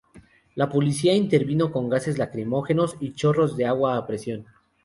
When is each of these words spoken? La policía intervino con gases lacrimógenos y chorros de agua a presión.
La 0.55 0.67
policía 0.67 1.15
intervino 1.15 1.71
con 1.71 1.87
gases 1.87 2.17
lacrimógenos 2.17 2.95
y 2.99 3.13
chorros 3.13 3.55
de 3.55 3.67
agua 3.67 3.97
a 3.97 4.07
presión. 4.07 4.47